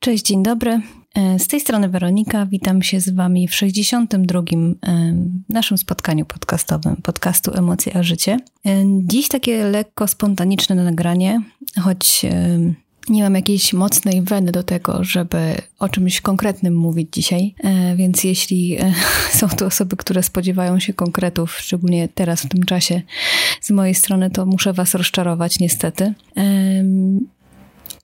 Cześć, 0.00 0.24
dzień 0.24 0.42
dobry. 0.42 0.80
E, 1.14 1.38
z 1.38 1.48
tej 1.48 1.60
strony 1.60 1.88
Weronika, 1.88 2.46
witam 2.46 2.82
się 2.82 3.00
z 3.00 3.10
Wami 3.10 3.48
w 3.48 3.54
62. 3.54 4.40
E, 4.40 4.44
naszym 5.48 5.78
spotkaniu 5.78 6.24
podcastowym, 6.24 6.96
podcastu 6.96 7.58
Emocje 7.58 7.96
a 7.96 8.02
Życie. 8.02 8.38
E, 8.66 8.84
dziś 9.02 9.28
takie 9.28 9.64
lekko 9.64 10.08
spontaniczne 10.08 10.74
nagranie, 10.74 11.42
choć 11.80 12.26
nie 13.08 13.22
mam 13.22 13.34
jakiejś 13.34 13.72
mocnej 13.72 14.22
weny 14.22 14.52
do 14.52 14.62
tego, 14.62 15.04
żeby 15.04 15.54
o 15.78 15.88
czymś 15.88 16.20
konkretnym 16.20 16.74
mówić 16.74 17.08
dzisiaj, 17.12 17.54
więc 17.96 18.24
jeśli 18.24 18.78
są 19.38 19.48
tu 19.48 19.66
osoby, 19.66 19.96
które 19.96 20.22
spodziewają 20.22 20.78
się 20.78 20.92
konkretów, 20.92 21.58
szczególnie 21.58 22.08
teraz 22.08 22.42
w 22.42 22.48
tym 22.48 22.62
czasie 22.62 23.02
z 23.60 23.70
mojej 23.70 23.94
strony, 23.94 24.30
to 24.30 24.46
muszę 24.46 24.72
Was 24.72 24.94
rozczarować 24.94 25.58
niestety. 25.58 26.14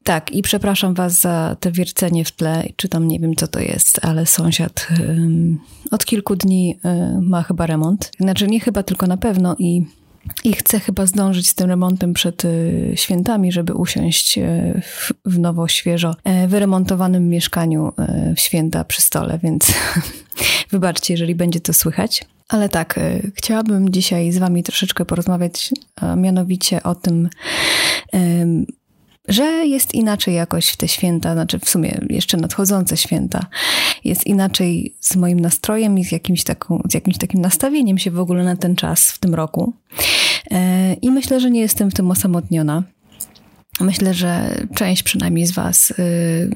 Tak, 0.06 0.32
i 0.32 0.42
przepraszam 0.42 0.94
Was 0.94 1.20
za 1.20 1.56
te 1.60 1.72
wiercenie 1.72 2.24
w 2.24 2.32
tle, 2.32 2.68
czy 2.76 2.88
tam 2.88 3.08
nie 3.08 3.20
wiem 3.20 3.36
co 3.36 3.48
to 3.48 3.60
jest, 3.60 4.04
ale 4.04 4.26
sąsiad 4.26 4.88
um, 5.00 5.58
od 5.90 6.04
kilku 6.04 6.36
dni 6.36 6.78
um, 6.84 7.28
ma 7.28 7.42
chyba 7.42 7.66
remont. 7.66 8.10
Znaczy 8.20 8.46
nie 8.46 8.60
chyba, 8.60 8.82
tylko 8.82 9.06
na 9.06 9.16
pewno 9.16 9.56
i 9.58 9.84
i 10.44 10.52
chcę 10.52 10.80
chyba 10.80 11.06
zdążyć 11.06 11.48
z 11.48 11.54
tym 11.54 11.68
remontem 11.68 12.14
przed 12.14 12.44
y, 12.44 12.92
świętami, 12.94 13.52
żeby 13.52 13.74
usiąść 13.74 14.38
y, 14.38 14.42
w, 14.82 15.12
w, 15.24 15.38
nowo, 15.38 15.68
świeżo 15.68 16.14
y, 16.44 16.48
wyremontowanym 16.48 17.28
mieszkaniu 17.28 17.92
w 18.36 18.40
święta 18.40 18.84
przy 18.84 19.02
stole, 19.02 19.38
więc 19.42 19.72
wybaczcie, 20.72 21.14
jeżeli 21.14 21.34
będzie 21.34 21.60
to 21.60 21.72
słychać. 21.72 22.24
Ale 22.48 22.68
tak, 22.68 23.00
chciałabym 23.34 23.92
dzisiaj 23.92 24.32
z 24.32 24.38
Wami 24.38 24.62
troszeczkę 24.62 25.04
porozmawiać, 25.04 25.72
mianowicie 26.16 26.82
o 26.82 26.94
tym, 26.94 27.28
że 29.28 29.44
jest 29.66 29.94
inaczej 29.94 30.34
jakoś 30.34 30.68
w 30.68 30.76
te 30.76 30.88
święta, 30.88 31.32
znaczy 31.32 31.58
w 31.58 31.68
sumie 31.68 32.00
jeszcze 32.10 32.36
nadchodzące 32.36 32.96
święta, 32.96 33.46
jest 34.04 34.26
inaczej 34.26 34.94
z 35.00 35.16
moim 35.16 35.40
nastrojem 35.40 35.98
i 35.98 36.04
z 36.04 36.12
jakimś, 36.12 36.44
taką, 36.44 36.82
z 36.90 36.94
jakimś 36.94 37.18
takim 37.18 37.40
nastawieniem 37.40 37.98
się 37.98 38.10
w 38.10 38.20
ogóle 38.20 38.44
na 38.44 38.56
ten 38.56 38.76
czas 38.76 39.10
w 39.10 39.18
tym 39.18 39.34
roku. 39.34 39.72
E, 40.50 40.94
I 40.94 41.10
myślę, 41.10 41.40
że 41.40 41.50
nie 41.50 41.60
jestem 41.60 41.90
w 41.90 41.94
tym 41.94 42.10
osamotniona. 42.10 42.82
Myślę, 43.80 44.14
że 44.14 44.54
część 44.74 45.02
przynajmniej 45.02 45.46
z 45.46 45.52
Was 45.52 45.90
y, 45.90 46.50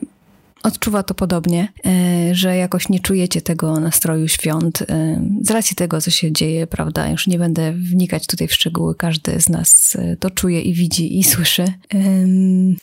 odczuwa 0.62 1.02
to 1.02 1.14
podobnie, 1.14 1.72
e, 1.86 2.34
że 2.34 2.56
jakoś 2.56 2.88
nie 2.88 3.00
czujecie 3.00 3.42
tego 3.42 3.80
nastroju 3.80 4.28
świąt 4.28 4.82
e, 4.82 5.20
z 5.42 5.50
racji 5.50 5.76
tego, 5.76 6.00
co 6.00 6.10
się 6.10 6.32
dzieje, 6.32 6.66
prawda? 6.66 7.08
Już 7.08 7.26
nie 7.26 7.38
będę 7.38 7.72
wnikać 7.72 8.26
tutaj 8.26 8.48
w 8.48 8.54
szczegóły, 8.54 8.94
każdy 8.94 9.40
z 9.40 9.48
nas 9.48 9.96
e, 9.98 10.16
to 10.16 10.30
czuje 10.30 10.60
i 10.60 10.74
widzi 10.74 11.18
i 11.18 11.24
słyszy. 11.24 11.64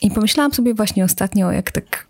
I 0.00 0.10
pomyślałam 0.10 0.54
sobie 0.54 0.74
właśnie 0.74 1.04
ostatnio, 1.04 1.52
jak 1.52 1.70
tak 1.70 2.06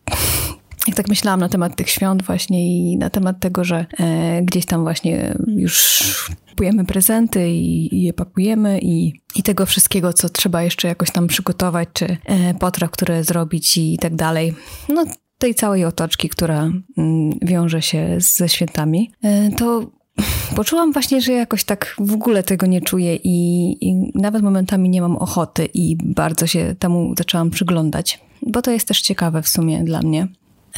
jak 0.87 0.97
tak 0.97 1.09
myślałam 1.09 1.41
na 1.41 1.49
temat 1.49 1.77
tych 1.77 1.91
świąt 1.91 2.23
właśnie 2.23 2.93
i 2.93 2.97
na 2.97 3.11
temat 3.11 3.41
tego, 3.41 3.65
że 3.65 3.87
e, 3.99 4.43
gdzieś 4.43 4.67
tam 4.67 4.83
właśnie 4.83 5.35
już 5.47 6.03
kupujemy 6.51 6.85
prezenty 6.85 7.51
i, 7.51 7.95
i 7.97 8.03
je 8.03 8.13
pakujemy 8.13 8.79
i, 8.83 9.13
i 9.35 9.43
tego 9.43 9.67
wszystkiego, 9.67 10.13
co 10.13 10.29
trzeba 10.29 10.63
jeszcze 10.63 10.89
jakoś 10.89 11.11
tam 11.11 11.27
przygotować, 11.27 11.89
czy 11.93 12.17
e, 12.25 12.55
potraw, 12.55 12.91
które 12.91 13.25
zrobić 13.25 13.77
i 13.77 13.99
tak 14.01 14.15
dalej. 14.15 14.55
No 14.89 15.05
tej 15.39 15.55
całej 15.55 15.85
otoczki, 15.85 16.29
która 16.29 16.71
mm, 16.99 17.39
wiąże 17.43 17.83
się 17.83 18.17
ze 18.19 18.49
świętami, 18.49 19.11
e, 19.23 19.51
to 19.51 19.91
poczułam 20.57 20.93
właśnie, 20.93 21.21
że 21.21 21.33
jakoś 21.33 21.65
tak 21.65 21.97
w 21.99 22.13
ogóle 22.13 22.43
tego 22.43 22.67
nie 22.67 22.81
czuję 22.81 23.17
i, 23.17 23.77
i, 23.89 24.13
nawet 24.15 24.43
momentami 24.43 24.89
nie 24.91 25.01
mam 25.01 25.17
ochoty 25.17 25.69
i 25.75 25.97
bardzo 26.05 26.47
się 26.47 26.75
temu 26.79 27.15
zaczęłam 27.19 27.51
przyglądać, 27.51 28.21
bo 28.43 28.63
to 28.63 28.71
jest 28.71 28.89
też 28.89 29.01
ciekawe 29.01 29.43
w 29.43 29.49
sumie 29.49 29.85
dla 29.85 30.03
mnie. 30.03 30.29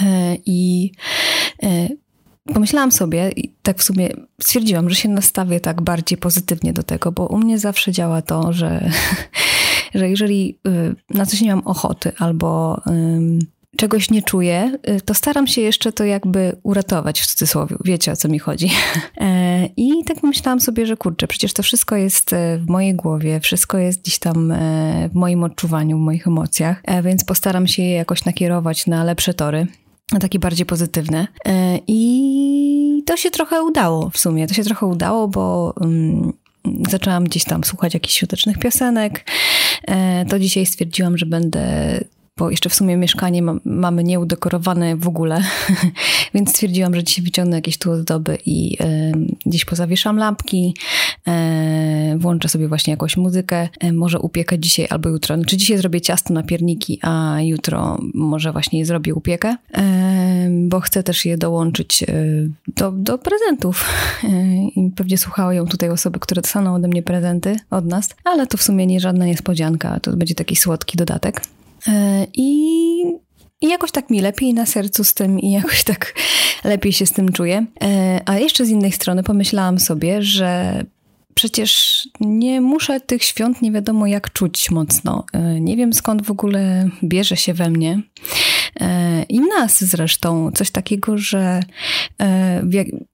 E, 0.02 0.36
I 0.46 0.92
e, 1.62 1.88
pomyślałam 2.54 2.92
sobie 2.92 3.30
i 3.36 3.54
tak 3.62 3.78
w 3.78 3.82
sumie 3.82 4.08
stwierdziłam, 4.42 4.90
że 4.90 4.96
się 4.96 5.08
nastawię 5.08 5.60
tak 5.60 5.82
bardziej 5.82 6.18
pozytywnie 6.18 6.72
do 6.72 6.82
tego, 6.82 7.12
bo 7.12 7.26
u 7.26 7.38
mnie 7.38 7.58
zawsze 7.58 7.92
działa 7.92 8.22
to, 8.22 8.52
że, 8.52 8.90
że 9.94 10.10
jeżeli 10.10 10.58
y, 10.68 10.94
na 11.10 11.26
coś 11.26 11.40
nie 11.40 11.56
mam 11.56 11.66
ochoty 11.66 12.12
albo 12.18 12.80
czegoś 13.76 14.10
nie 14.10 14.22
czuję, 14.22 14.78
y, 14.88 15.00
to 15.00 15.14
staram 15.14 15.46
się 15.46 15.60
jeszcze 15.60 15.92
to 15.92 16.04
jakby 16.04 16.56
uratować 16.62 17.20
w 17.20 17.26
cudzysłowie. 17.26 17.76
Wiecie 17.84 18.12
o 18.12 18.16
co 18.16 18.28
mi 18.28 18.38
chodzi. 18.38 18.70
E, 19.20 19.66
I 19.76 20.04
tak 20.06 20.22
myślałam 20.22 20.60
sobie, 20.60 20.86
że 20.86 20.96
kurczę, 20.96 21.26
przecież 21.26 21.52
to 21.52 21.62
wszystko 21.62 21.96
jest 21.96 22.32
e, 22.32 22.58
w 22.58 22.66
mojej 22.66 22.94
głowie, 22.94 23.40
wszystko 23.40 23.78
jest 23.78 24.02
gdzieś 24.02 24.18
tam 24.18 24.52
e, 24.52 25.08
w 25.08 25.14
moim 25.14 25.44
odczuwaniu, 25.44 25.98
w 25.98 26.00
moich 26.00 26.26
emocjach, 26.26 26.82
więc 27.04 27.24
postaram 27.24 27.66
się 27.66 27.82
je 27.82 27.90
jakoś 27.90 28.24
nakierować 28.24 28.86
na 28.86 29.04
lepsze 29.04 29.34
tory 29.34 29.66
na 30.12 30.18
takie 30.18 30.38
bardziej 30.38 30.66
pozytywne. 30.66 31.26
I 31.86 33.02
to 33.06 33.16
się 33.16 33.30
trochę 33.30 33.62
udało 33.62 34.10
w 34.10 34.18
sumie. 34.18 34.46
To 34.46 34.54
się 34.54 34.64
trochę 34.64 34.86
udało, 34.86 35.28
bo 35.28 35.74
um, 35.80 36.32
zaczęłam 36.90 37.24
gdzieś 37.24 37.44
tam 37.44 37.64
słuchać 37.64 37.94
jakichś 37.94 38.14
świątecznych 38.14 38.58
piosenek. 38.58 39.30
To 40.28 40.38
dzisiaj 40.38 40.66
stwierdziłam, 40.66 41.18
że 41.18 41.26
będę 41.26 41.60
bo 42.40 42.50
jeszcze 42.50 42.68
w 42.68 42.74
sumie 42.74 42.96
mieszkanie 42.96 43.42
ma, 43.42 43.54
mamy 43.64 44.04
nieudekorowane 44.04 44.96
w 44.96 45.08
ogóle, 45.08 45.42
więc 46.34 46.50
stwierdziłam, 46.50 46.94
że 46.94 47.04
dzisiaj 47.04 47.24
wyciągnę 47.24 47.56
jakieś 47.56 47.78
tu 47.78 47.90
ozdoby 47.90 48.38
i 48.46 48.76
e, 48.80 49.12
gdzieś 49.46 49.64
pozawieszam 49.64 50.16
lampki, 50.16 50.74
e, 51.28 52.16
włączę 52.18 52.48
sobie 52.48 52.68
właśnie 52.68 52.90
jakąś 52.90 53.16
muzykę, 53.16 53.68
e, 53.80 53.92
może 53.92 54.18
upiekę 54.18 54.58
dzisiaj 54.58 54.86
albo 54.90 55.08
jutro. 55.08 55.36
Znaczy 55.36 55.56
dzisiaj 55.56 55.78
zrobię 55.78 56.00
ciasto 56.00 56.34
na 56.34 56.42
pierniki, 56.42 56.98
a 57.02 57.36
jutro 57.42 57.98
może 58.14 58.52
właśnie 58.52 58.86
zrobię 58.86 59.14
upiekę, 59.14 59.56
bo 60.68 60.80
chcę 60.80 61.02
też 61.02 61.24
je 61.24 61.38
dołączyć 61.38 62.02
e, 62.02 62.06
do, 62.76 62.92
do 62.92 63.18
prezentów. 63.18 63.84
E, 64.24 64.68
I 64.76 64.90
pewnie 64.96 65.18
słuchają 65.18 65.66
tutaj 65.66 65.90
osoby, 65.90 66.18
które 66.18 66.42
dostaną 66.42 66.74
ode 66.74 66.88
mnie 66.88 67.02
prezenty 67.02 67.56
od 67.70 67.86
nas, 67.86 68.08
ale 68.24 68.46
to 68.46 68.56
w 68.56 68.62
sumie 68.62 68.86
nie 68.86 69.00
żadna 69.00 69.26
niespodzianka, 69.26 70.00
to 70.00 70.16
będzie 70.16 70.34
taki 70.34 70.56
słodki 70.56 70.96
dodatek. 70.98 71.42
E, 71.88 72.26
I, 72.34 73.02
I 73.60 73.68
jakoś 73.68 73.90
tak 73.90 74.10
mi 74.10 74.20
lepiej 74.20 74.54
na 74.54 74.66
sercu 74.66 75.04
z 75.04 75.14
tym 75.14 75.40
i 75.40 75.50
jakoś 75.50 75.84
tak 75.84 76.14
lepiej 76.64 76.92
się 76.92 77.06
z 77.06 77.12
tym 77.12 77.32
czuję. 77.32 77.66
E, 77.82 78.20
a 78.26 78.38
jeszcze 78.38 78.66
z 78.66 78.68
innej 78.68 78.92
strony 78.92 79.22
pomyślałam 79.22 79.78
sobie, 79.78 80.22
że 80.22 80.80
przecież 81.34 82.00
nie 82.20 82.60
muszę 82.60 83.00
tych 83.00 83.24
świąt 83.24 83.62
nie 83.62 83.72
wiadomo 83.72 84.06
jak 84.06 84.32
czuć 84.32 84.70
mocno. 84.70 85.24
E, 85.32 85.60
nie 85.60 85.76
wiem 85.76 85.92
skąd 85.92 86.22
w 86.22 86.30
ogóle 86.30 86.88
bierze 87.04 87.36
się 87.36 87.54
we 87.54 87.70
mnie 87.70 88.02
i 89.28 89.40
nas 89.40 89.84
zresztą 89.84 90.52
coś 90.52 90.70
takiego, 90.70 91.18
że 91.18 91.60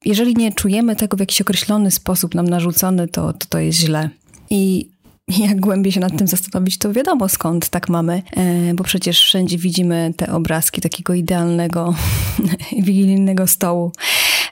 jeżeli 0.04 0.34
nie 0.34 0.52
czujemy 0.52 0.96
tego 0.96 1.16
w 1.16 1.20
jakiś 1.20 1.40
określony 1.40 1.90
sposób 1.90 2.34
nam 2.34 2.48
narzucony, 2.48 3.08
to 3.08 3.32
to, 3.32 3.46
to 3.48 3.58
jest 3.58 3.78
źle. 3.78 4.10
I 4.50 4.90
jak 5.48 5.60
głębiej 5.60 5.92
się 5.92 6.00
nad 6.00 6.18
tym 6.18 6.26
zastanowić, 6.26 6.78
to 6.78 6.92
wiadomo 6.92 7.28
skąd 7.28 7.68
tak 7.68 7.88
mamy, 7.88 8.22
e, 8.36 8.74
bo 8.74 8.84
przecież 8.84 9.20
wszędzie 9.20 9.58
widzimy 9.58 10.12
te 10.16 10.32
obrazki 10.32 10.80
takiego 10.80 11.14
idealnego, 11.14 11.94
wigilijnego 12.86 13.46
stołu, 13.46 13.92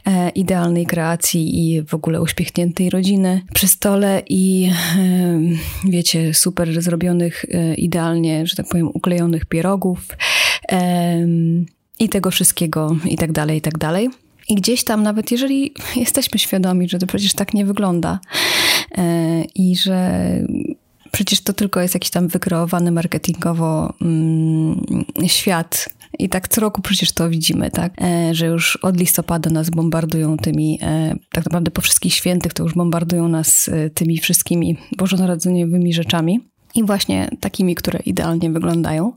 e, 0.07 0.29
idealnej 0.29 0.87
kreacji 0.87 1.73
i 1.75 1.83
w 1.83 1.95
ogóle 1.95 2.21
uśmiechniętej 2.21 2.91
rodziny 2.91 3.43
przy 3.55 3.69
stole 3.69 4.23
i 4.29 4.71
e, 4.99 5.41
wiecie, 5.85 6.35
super 6.35 6.83
zrobionych 6.83 7.47
idealnie, 7.77 8.47
że 8.47 8.57
tak 8.57 8.69
powiem, 8.69 8.89
uklejonych 8.95 9.45
pierogów 9.45 9.99
i 11.99 12.09
tego 12.09 12.31
wszystkiego 12.31 12.97
i 13.05 13.17
tak 13.17 13.33
dalej, 13.33 13.59
i 13.59 13.61
tak 13.61 13.79
dalej. 13.79 14.09
I 14.49 14.55
gdzieś 14.55 14.85
tam, 14.85 15.03
nawet 15.03 15.31
jeżeli 15.31 15.75
jesteśmy 15.97 16.39
świadomi, 16.39 16.89
że 16.89 16.99
to 16.99 17.07
przecież 17.07 17.35
tak 17.35 17.55
nie 17.55 17.65
wygląda 17.65 18.21
i 19.55 19.77
że 19.77 20.21
przecież 21.15 21.41
to 21.41 21.53
tylko 21.53 21.81
jest 21.81 21.95
jakiś 21.95 22.11
tam 22.11 22.29
wykreowany 22.29 22.91
marketingowo 22.91 23.95
mm, 24.03 24.85
świat. 25.27 25.89
I 26.19 26.29
tak 26.29 26.49
co 26.49 26.61
roku 26.61 26.83
przecież 26.83 27.13
to 27.13 27.31
widzimy, 27.31 27.71
tak? 27.71 27.93
E, 28.03 28.35
że 28.35 28.47
już 28.47 28.77
od 28.77 28.97
listopada 28.97 29.51
nas 29.51 29.71
bombardują 29.71 30.37
tymi, 30.37 30.79
e, 30.83 31.15
tak 31.33 31.45
naprawdę 31.45 31.71
po 31.71 31.83
wszystkich 31.83 32.15
świętych 32.15 32.53
to 32.53 32.63
już 32.63 32.75
bombardują 32.75 33.29
nas 33.29 33.71
tymi 33.95 34.19
wszystkimi 34.19 34.77
bożonarodzeniowymi 34.97 35.95
rzeczami. 35.95 36.41
I 36.75 36.85
właśnie 36.85 37.29
takimi, 37.41 37.75
które 37.75 37.99
idealnie 38.07 38.51
wyglądają. 38.51 39.13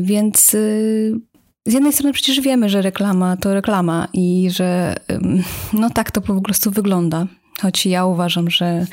Więc 0.00 0.54
y, 0.54 1.20
z 1.66 1.72
jednej 1.72 1.92
strony 1.92 2.12
przecież 2.12 2.40
wiemy, 2.40 2.68
że 2.68 2.82
reklama 2.82 3.36
to 3.36 3.54
reklama 3.54 4.08
i 4.12 4.48
że 4.50 4.96
no 5.72 5.90
tak 5.90 6.10
to 6.10 6.20
po 6.20 6.40
prostu 6.40 6.70
wygląda. 6.70 7.26
Choć 7.60 7.86
ja 7.86 8.04
uważam, 8.04 8.50
że, 8.50 8.86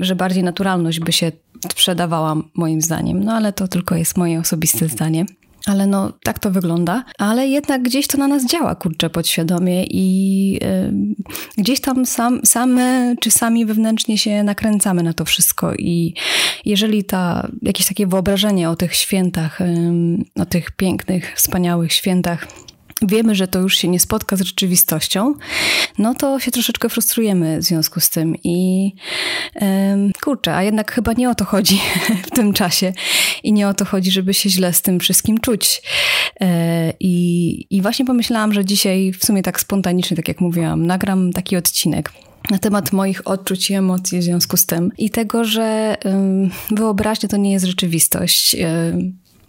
że 0.00 0.16
bardziej 0.16 0.42
naturalność 0.42 1.00
by 1.00 1.12
się 1.12 1.32
sprzedawała 1.72 2.36
moim 2.54 2.80
zdaniem. 2.80 3.24
No 3.24 3.32
ale 3.32 3.52
to 3.52 3.68
tylko 3.68 3.94
jest 3.94 4.16
moje 4.16 4.40
osobiste 4.40 4.88
zdanie. 4.88 5.24
ale 5.66 5.86
no 5.86 6.12
tak 6.24 6.38
to 6.38 6.50
wygląda. 6.50 7.04
Ale 7.18 7.48
jednak 7.48 7.82
gdzieś 7.82 8.06
to 8.06 8.18
na 8.18 8.28
nas 8.28 8.46
działa, 8.46 8.74
kurczę, 8.74 9.10
podświadomie 9.10 9.84
i 9.84 10.58
y, 11.58 11.62
gdzieś 11.62 11.80
tam 11.80 12.06
sam, 12.06 12.40
same 12.44 13.14
czy 13.20 13.30
sami 13.30 13.66
wewnętrznie 13.66 14.18
się 14.18 14.42
nakręcamy 14.42 15.02
na 15.02 15.12
to 15.12 15.24
wszystko 15.24 15.74
i 15.74 16.14
jeżeli 16.64 17.04
ta, 17.04 17.48
jakieś 17.62 17.86
takie 17.86 18.06
wyobrażenie 18.06 18.70
o 18.70 18.76
tych 18.76 18.94
świętach, 18.94 19.58
o 20.40 20.46
tych 20.46 20.70
pięknych, 20.70 21.34
wspaniałych 21.36 21.92
świętach 21.92 22.46
wiemy, 23.02 23.34
że 23.34 23.48
to 23.48 23.58
już 23.58 23.76
się 23.76 23.88
nie 23.88 24.00
spotka 24.00 24.36
z 24.36 24.40
rzeczywistością, 24.40 25.34
no 25.98 26.14
to 26.14 26.40
się 26.40 26.50
troszeczkę 26.50 26.88
frustrujemy 26.88 27.58
w 27.58 27.62
związku 27.62 28.00
z 28.00 28.10
tym. 28.10 28.36
I 28.44 28.92
kurczę, 30.22 30.54
a 30.54 30.62
jednak 30.62 30.92
chyba 30.92 31.12
nie 31.12 31.30
o 31.30 31.34
to 31.34 31.44
chodzi 31.44 31.80
w 32.26 32.30
tym 32.30 32.52
czasie 32.52 32.92
i 33.42 33.52
nie 33.52 33.68
o 33.68 33.74
to 33.74 33.84
chodzi, 33.84 34.10
żeby 34.10 34.34
się 34.34 34.50
źle 34.50 34.72
z 34.72 34.82
tym 34.82 35.00
wszystkim 35.00 35.38
czuć. 35.38 35.82
E, 36.40 36.92
I, 37.00 37.66
I 37.70 37.82
właśnie 37.82 38.04
pomyślałam, 38.04 38.52
że 38.52 38.64
dzisiaj 38.64 39.12
w 39.12 39.24
sumie 39.24 39.42
tak 39.42 39.60
spontanicznie, 39.60 40.16
tak 40.16 40.28
jak 40.28 40.40
mówiłam, 40.40 40.86
nagram 40.86 41.32
taki 41.32 41.56
odcinek 41.56 42.12
na 42.50 42.58
temat 42.58 42.92
moich 42.92 43.28
odczuć 43.28 43.70
i 43.70 43.74
emocji 43.74 44.18
w 44.18 44.22
związku 44.22 44.56
z 44.56 44.66
tym 44.66 44.92
i 44.98 45.10
tego, 45.10 45.44
że 45.44 45.96
wyobraźnia 46.70 47.28
to 47.28 47.36
nie 47.36 47.52
jest 47.52 47.66
rzeczywistość. 47.66 48.56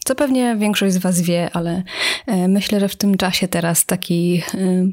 Co 0.05 0.15
pewnie 0.15 0.55
większość 0.55 0.93
z 0.93 0.97
Was 0.97 1.21
wie, 1.21 1.49
ale 1.53 1.83
e, 2.27 2.47
myślę, 2.47 2.79
że 2.79 2.89
w 2.89 2.95
tym 2.95 3.17
czasie 3.17 3.47
teraz 3.47 3.85
taki 3.85 4.41
e, 4.53 4.87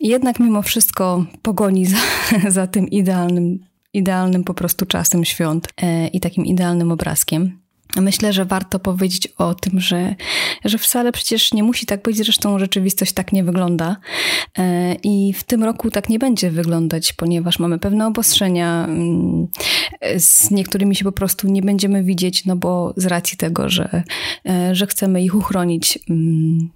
jednak 0.00 0.40
mimo 0.40 0.62
wszystko 0.62 1.24
pogoni 1.42 1.86
za, 1.86 1.96
za 2.48 2.66
tym 2.66 2.88
idealnym, 2.88 3.58
idealnym 3.92 4.44
po 4.44 4.54
prostu 4.54 4.86
czasem 4.86 5.24
świąt 5.24 5.68
e, 5.82 6.08
i 6.08 6.20
takim 6.20 6.46
idealnym 6.46 6.92
obrazkiem. 6.92 7.61
Myślę, 7.96 8.32
że 8.32 8.44
warto 8.44 8.78
powiedzieć 8.78 9.28
o 9.38 9.54
tym, 9.54 9.80
że, 9.80 10.14
że 10.64 10.78
wcale 10.78 11.12
przecież 11.12 11.52
nie 11.52 11.62
musi 11.62 11.86
tak 11.86 12.02
być, 12.02 12.16
zresztą 12.16 12.58
rzeczywistość 12.58 13.12
tak 13.12 13.32
nie 13.32 13.44
wygląda. 13.44 13.96
E, 14.58 14.94
I 14.94 15.32
w 15.32 15.44
tym 15.44 15.64
roku 15.64 15.90
tak 15.90 16.08
nie 16.08 16.18
będzie 16.18 16.50
wyglądać, 16.50 17.12
ponieważ 17.12 17.58
mamy 17.58 17.78
pewne 17.78 18.06
obostrzenia, 18.06 18.84
mm, 18.84 19.48
z 20.18 20.50
niektórymi 20.50 20.96
się 20.96 21.04
po 21.04 21.12
prostu 21.12 21.48
nie 21.48 21.62
będziemy 21.62 22.02
widzieć, 22.02 22.44
no 22.44 22.56
bo 22.56 22.94
z 22.96 23.06
racji 23.06 23.38
tego, 23.38 23.68
że, 23.68 24.02
e, 24.48 24.74
że 24.74 24.86
chcemy 24.86 25.22
ich 25.22 25.34
uchronić 25.34 25.98
mm, 26.10 26.70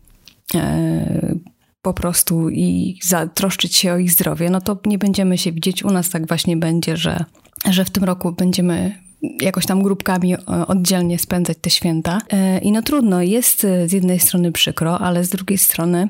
e, 0.54 1.34
po 1.82 1.94
prostu 1.94 2.50
i 2.50 2.98
zatroszczyć 3.02 3.76
się 3.76 3.92
o 3.92 3.98
ich 3.98 4.12
zdrowie, 4.12 4.50
no 4.50 4.60
to 4.60 4.78
nie 4.86 4.98
będziemy 4.98 5.38
się 5.38 5.52
widzieć. 5.52 5.84
U 5.84 5.90
nas 5.90 6.10
tak 6.10 6.28
właśnie 6.28 6.56
będzie, 6.56 6.96
że, 6.96 7.24
że 7.70 7.84
w 7.84 7.90
tym 7.90 8.04
roku 8.04 8.32
będziemy 8.32 9.05
jakoś 9.22 9.66
tam 9.66 9.82
grupkami 9.82 10.34
e, 10.34 10.38
oddzielnie 10.66 11.18
spędzać 11.18 11.58
te 11.60 11.70
święta. 11.70 12.20
E, 12.32 12.58
I 12.58 12.72
no 12.72 12.82
trudno, 12.82 13.22
jest 13.22 13.64
e, 13.64 13.88
z 13.88 13.92
jednej 13.92 14.20
strony 14.20 14.52
przykro, 14.52 14.98
ale 14.98 15.24
z 15.24 15.28
drugiej 15.28 15.58
strony 15.58 16.08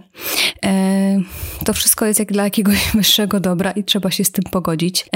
to 1.64 1.72
wszystko 1.72 2.06
jest 2.06 2.18
jak 2.18 2.32
dla 2.32 2.44
jakiegoś 2.44 2.90
wyższego 2.94 3.40
dobra 3.40 3.70
i 3.70 3.84
trzeba 3.84 4.10
się 4.10 4.24
z 4.24 4.30
tym 4.30 4.44
pogodzić. 4.50 5.06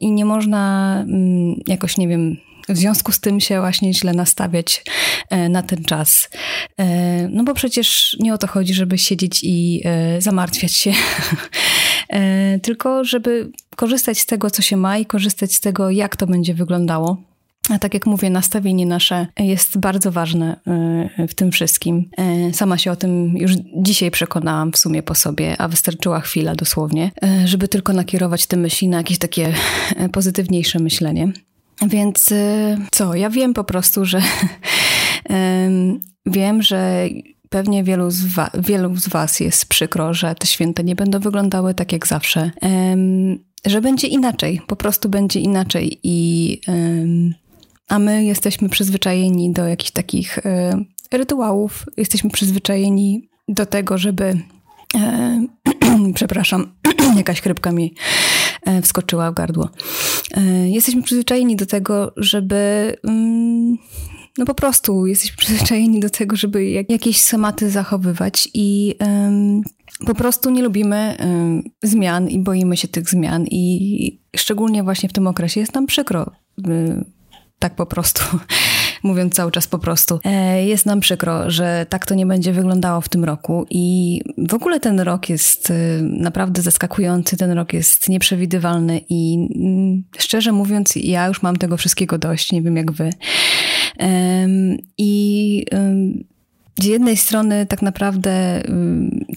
I 0.00 0.10
nie 0.10 0.24
można 0.24 0.94
mm, 1.08 1.54
jakoś, 1.66 1.96
nie 1.96 2.08
wiem, 2.08 2.36
w 2.68 2.76
związku 2.76 3.12
z 3.12 3.20
tym 3.20 3.40
się 3.40 3.60
właśnie 3.60 3.94
źle 3.94 4.12
nastawiać 4.12 4.84
na 5.50 5.62
ten 5.62 5.84
czas. 5.84 6.30
No 7.30 7.44
bo 7.44 7.54
przecież 7.54 8.16
nie 8.20 8.34
o 8.34 8.38
to 8.38 8.46
chodzi, 8.46 8.74
żeby 8.74 8.98
siedzieć 8.98 9.40
i 9.42 9.82
zamartwiać 10.18 10.72
się, 10.72 10.92
tylko 12.62 13.04
żeby 13.04 13.50
korzystać 13.78 14.20
z 14.20 14.26
tego, 14.26 14.50
co 14.50 14.62
się 14.62 14.76
ma 14.76 14.98
i 14.98 15.06
korzystać 15.06 15.54
z 15.54 15.60
tego, 15.60 15.90
jak 15.90 16.16
to 16.16 16.26
będzie 16.26 16.54
wyglądało. 16.54 17.16
A 17.70 17.78
tak 17.78 17.94
jak 17.94 18.06
mówię, 18.06 18.30
nastawienie 18.30 18.86
nasze 18.86 19.26
jest 19.38 19.78
bardzo 19.78 20.12
ważne 20.12 20.60
y, 21.18 21.28
w 21.28 21.34
tym 21.34 21.52
wszystkim. 21.52 22.10
Y, 22.50 22.54
sama 22.54 22.78
się 22.78 22.90
o 22.92 22.96
tym 22.96 23.36
już 23.36 23.52
dzisiaj 23.76 24.10
przekonałam 24.10 24.72
w 24.72 24.78
sumie 24.78 25.02
po 25.02 25.14
sobie, 25.14 25.60
a 25.60 25.68
wystarczyła 25.68 26.20
chwila 26.20 26.54
dosłownie, 26.54 27.10
y, 27.44 27.48
żeby 27.48 27.68
tylko 27.68 27.92
nakierować 27.92 28.46
te 28.46 28.56
myśli 28.56 28.88
na 28.88 28.96
jakieś 28.96 29.18
takie 29.18 29.52
pozytywniejsze 30.12 30.78
myślenie. 30.78 31.32
Więc 31.86 32.30
co, 32.90 33.14
ja 33.14 33.30
wiem 33.30 33.54
po 33.54 33.64
prostu, 33.64 34.04
że 34.04 34.22
wiem, 36.26 36.62
że 36.62 37.08
pewnie 37.48 37.84
wielu 37.84 38.10
z, 38.10 38.24
wielu 38.58 38.96
z 38.96 39.08
Was 39.08 39.40
jest 39.40 39.66
przykro, 39.66 40.14
że 40.14 40.34
te 40.34 40.46
święta 40.46 40.82
nie 40.82 40.96
będą 40.96 41.20
wyglądały 41.20 41.74
tak 41.74 41.92
jak 41.92 42.06
zawsze. 42.06 42.50
Że 43.66 43.80
będzie 43.80 44.08
inaczej, 44.08 44.60
po 44.66 44.76
prostu 44.76 45.08
będzie 45.08 45.40
inaczej 45.40 46.00
i 46.02 46.60
a 47.88 47.98
my 47.98 48.24
jesteśmy 48.24 48.68
przyzwyczajeni 48.68 49.52
do 49.52 49.68
jakichś 49.68 49.90
takich 49.90 50.38
e, 50.38 50.84
rytuałów, 51.12 51.86
jesteśmy 51.96 52.30
przyzwyczajeni 52.30 53.28
do 53.48 53.66
tego, 53.66 53.98
żeby. 53.98 54.38
E, 54.94 55.46
przepraszam, 56.14 56.72
jakaś 57.16 57.40
chrypka 57.40 57.72
mi 57.72 57.94
e, 58.62 58.82
wskoczyła 58.82 59.30
w 59.30 59.34
gardło. 59.34 59.68
Jesteśmy 60.64 61.02
przyzwyczajeni 61.02 61.56
do 61.56 61.66
tego, 61.66 62.12
żeby. 62.16 62.94
Mm, 63.04 63.78
no 64.38 64.44
po 64.44 64.54
prostu 64.54 65.06
jesteśmy 65.06 65.36
przyzwyczajeni 65.36 66.00
do 66.00 66.10
tego, 66.10 66.36
żeby 66.36 66.70
jak, 66.70 66.90
jakieś 66.90 67.22
schematy 67.22 67.70
zachowywać 67.70 68.48
i 68.54 68.94
po 70.06 70.14
prostu 70.14 70.50
nie 70.50 70.62
lubimy 70.62 71.16
zmian 71.82 72.28
i 72.28 72.38
boimy 72.38 72.76
się 72.76 72.88
tych 72.88 73.10
zmian 73.10 73.44
i 73.50 74.20
szczególnie 74.36 74.82
właśnie 74.82 75.08
w 75.08 75.12
tym 75.12 75.26
okresie 75.26 75.60
jest 75.60 75.74
nam 75.74 75.86
przykro 75.86 76.30
y, 76.68 77.04
tak 77.58 77.74
po 77.74 77.86
prostu, 77.86 78.22
mówiąc 79.02 79.34
cały 79.34 79.52
czas 79.52 79.66
po 79.66 79.78
prostu. 79.78 80.20
E, 80.24 80.66
jest 80.66 80.86
nam 80.86 81.00
przykro, 81.00 81.50
że 81.50 81.86
tak 81.88 82.06
to 82.06 82.14
nie 82.14 82.26
będzie 82.26 82.52
wyglądało 82.52 83.00
w 83.00 83.08
tym 83.08 83.24
roku 83.24 83.66
i 83.70 84.20
w 84.38 84.54
ogóle 84.54 84.80
ten 84.80 85.00
rok 85.00 85.28
jest 85.28 85.70
e, 85.70 85.74
naprawdę 86.02 86.62
zaskakujący, 86.62 87.36
ten 87.36 87.50
rok 87.50 87.72
jest 87.72 88.08
nieprzewidywalny 88.08 89.00
i 89.08 89.48
mm, 89.56 90.04
szczerze 90.18 90.52
mówiąc, 90.52 90.96
ja 90.96 91.26
już 91.26 91.42
mam 91.42 91.56
tego 91.56 91.76
wszystkiego 91.76 92.18
dość, 92.18 92.52
nie 92.52 92.62
wiem 92.62 92.76
jak 92.76 92.92
wy. 92.92 93.10
I 94.98 95.64
z 96.78 96.84
jednej 96.84 97.16
strony 97.16 97.66
tak 97.66 97.82
naprawdę 97.82 98.62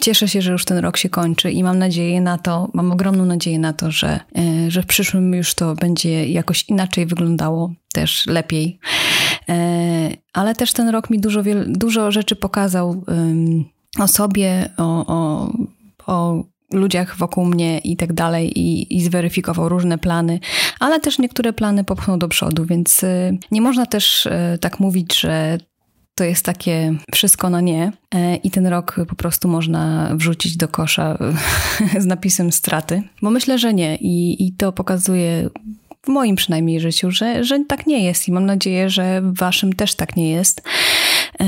cieszę 0.01 0.27
się, 0.27 0.41
że 0.41 0.51
już 0.51 0.65
ten 0.65 0.77
rok 0.77 0.97
się 0.97 1.09
kończy 1.09 1.51
i 1.51 1.63
mam 1.63 1.79
nadzieję 1.79 2.21
na 2.21 2.37
to, 2.37 2.69
mam 2.73 2.91
ogromną 2.91 3.25
nadzieję 3.25 3.59
na 3.59 3.73
to, 3.73 3.91
że, 3.91 4.19
e, 4.37 4.71
że 4.71 4.83
w 4.83 4.85
przyszłym 4.85 5.33
już 5.33 5.55
to 5.55 5.75
będzie 5.75 6.27
jakoś 6.27 6.69
inaczej 6.69 7.05
wyglądało, 7.05 7.71
też 7.93 8.25
lepiej. 8.25 8.79
E, 9.49 10.09
ale 10.33 10.55
też 10.55 10.73
ten 10.73 10.89
rok 10.89 11.09
mi 11.09 11.19
dużo, 11.19 11.41
dużo 11.67 12.11
rzeczy 12.11 12.35
pokazał 12.35 13.03
o 13.99 14.07
sobie, 14.07 14.69
o, 14.77 15.05
o, 15.07 15.51
o 16.07 16.43
ludziach 16.71 17.17
wokół 17.17 17.45
mnie 17.45 17.79
i 17.79 17.97
tak 17.97 18.13
dalej 18.13 18.59
i, 18.59 18.97
i 18.97 19.01
zweryfikował 19.01 19.69
różne 19.69 19.97
plany, 19.97 20.39
ale 20.79 20.99
też 20.99 21.19
niektóre 21.19 21.53
plany 21.53 21.83
popchnął 21.83 22.17
do 22.17 22.27
przodu, 22.27 22.65
więc 22.65 23.01
nie 23.51 23.61
można 23.61 23.85
też 23.85 24.27
tak 24.61 24.79
mówić, 24.79 25.19
że 25.19 25.57
to 26.21 26.25
jest 26.25 26.45
takie 26.45 26.93
wszystko 27.11 27.49
na 27.49 27.61
nie 27.61 27.91
e, 28.15 28.35
i 28.35 28.51
ten 28.51 28.67
rok 28.67 28.95
po 29.09 29.15
prostu 29.15 29.47
można 29.47 30.11
wrzucić 30.15 30.57
do 30.57 30.67
kosza 30.67 31.17
z 31.99 32.05
napisem 32.05 32.51
straty. 32.51 33.03
Bo 33.21 33.29
myślę, 33.29 33.59
że 33.59 33.73
nie 33.73 33.95
i, 33.95 34.45
i 34.47 34.51
to 34.51 34.71
pokazuje 34.71 35.49
w 36.05 36.07
moim 36.07 36.35
przynajmniej 36.35 36.79
życiu, 36.79 37.11
że, 37.11 37.43
że 37.43 37.65
tak 37.67 37.87
nie 37.87 38.03
jest 38.05 38.27
i 38.27 38.31
mam 38.31 38.45
nadzieję, 38.45 38.89
że 38.89 39.21
w 39.21 39.37
waszym 39.37 39.73
też 39.73 39.95
tak 39.95 40.15
nie 40.15 40.31
jest. 40.31 40.61
E, 41.39 41.45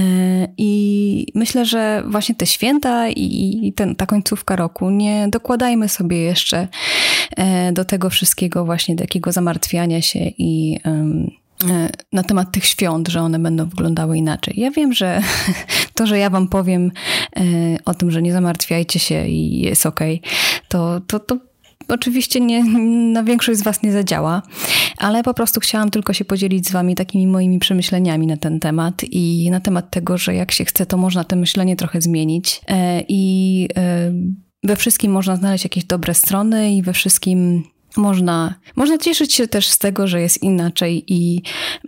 I 0.57 1.27
myślę, 1.35 1.65
że 1.65 2.03
właśnie 2.07 2.35
te 2.35 2.45
święta 2.45 3.09
i 3.09 3.73
ten, 3.75 3.95
ta 3.95 4.05
końcówka 4.05 4.55
roku, 4.55 4.89
nie 4.89 5.27
dokładajmy 5.29 5.89
sobie 5.89 6.17
jeszcze 6.17 6.67
e, 7.37 7.71
do 7.71 7.85
tego 7.85 8.09
wszystkiego 8.09 8.65
właśnie 8.65 8.95
takiego 8.95 9.31
zamartwiania 9.31 10.01
się 10.01 10.19
i 10.37 10.79
E, 10.85 11.42
na 12.11 12.23
temat 12.23 12.51
tych 12.51 12.65
świąt, 12.65 13.07
że 13.07 13.21
one 13.21 13.39
będą 13.39 13.65
wyglądały 13.65 14.17
inaczej. 14.17 14.53
Ja 14.57 14.71
wiem, 14.71 14.93
że 14.93 15.21
to, 15.95 16.07
że 16.07 16.17
ja 16.17 16.29
wam 16.29 16.47
powiem 16.47 16.91
e, 17.35 17.41
o 17.85 17.93
tym, 17.93 18.11
że 18.11 18.21
nie 18.21 18.33
zamartwiajcie 18.33 18.99
się 18.99 19.27
i 19.27 19.59
jest 19.59 19.85
okej, 19.85 20.19
okay, 20.19 20.31
to, 20.67 21.01
to, 21.07 21.19
to 21.19 21.37
oczywiście 21.87 22.39
nie, 22.39 22.63
na 23.13 23.23
większość 23.23 23.59
z 23.59 23.63
was 23.63 23.83
nie 23.83 23.91
zadziała, 23.91 24.41
ale 24.97 25.23
po 25.23 25.33
prostu 25.33 25.59
chciałam 25.59 25.91
tylko 25.91 26.13
się 26.13 26.25
podzielić 26.25 26.67
z 26.67 26.71
wami 26.71 26.95
takimi 26.95 27.27
moimi 27.27 27.59
przemyśleniami 27.59 28.27
na 28.27 28.37
ten 28.37 28.59
temat 28.59 29.03
i 29.11 29.49
na 29.51 29.59
temat 29.59 29.91
tego, 29.91 30.17
że 30.17 30.35
jak 30.35 30.51
się 30.51 30.65
chce, 30.65 30.85
to 30.85 30.97
można 30.97 31.23
to 31.23 31.35
myślenie 31.35 31.75
trochę 31.75 32.01
zmienić 32.01 32.61
e, 32.67 33.03
i 33.07 33.67
we 34.63 34.75
wszystkim 34.75 35.11
można 35.11 35.35
znaleźć 35.35 35.63
jakieś 35.63 35.83
dobre 35.83 36.13
strony 36.13 36.73
i 36.73 36.81
we 36.81 36.93
wszystkim 36.93 37.63
można, 37.97 38.55
można 38.75 38.97
cieszyć 38.97 39.33
się 39.33 39.47
też 39.47 39.67
z 39.67 39.77
tego, 39.77 40.07
że 40.07 40.21
jest 40.21 40.43
inaczej 40.43 41.03
i 41.07 41.41